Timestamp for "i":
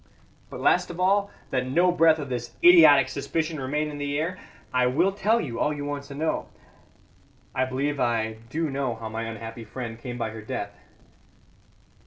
4.73-4.87, 7.53-7.65, 7.99-8.37